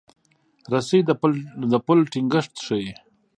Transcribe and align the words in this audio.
رسۍ 0.71 0.99
د 1.71 1.73
پل 1.85 1.99
ټینګښت 2.11 2.53
ښيي. 2.65 2.91